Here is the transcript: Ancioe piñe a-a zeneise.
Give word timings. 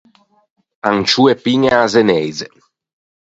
Ancioe 0.89 1.33
piñe 1.43 1.69
a-a 1.75 1.87
zeneise. 1.93 2.47